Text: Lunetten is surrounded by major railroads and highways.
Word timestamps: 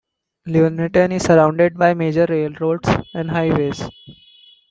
Lunetten 0.47 1.11
is 1.11 1.21
surrounded 1.25 1.77
by 1.77 1.93
major 1.93 2.25
railroads 2.27 2.89
and 3.13 3.29
highways. 3.29 3.83